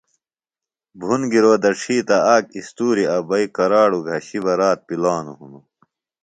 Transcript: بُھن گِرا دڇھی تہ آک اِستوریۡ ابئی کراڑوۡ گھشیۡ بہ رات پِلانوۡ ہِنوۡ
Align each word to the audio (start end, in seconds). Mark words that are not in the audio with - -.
بُھن 0.99 1.21
گِرا 1.31 1.53
دڇھی 1.63 1.97
تہ 2.07 2.17
آک 2.33 2.45
اِستوریۡ 2.57 3.11
ابئی 3.15 3.45
کراڑوۡ 3.55 4.05
گھشیۡ 4.07 4.43
بہ 4.43 4.53
رات 4.59 4.79
پِلانوۡ 4.87 5.37
ہِنوۡ 5.39 5.65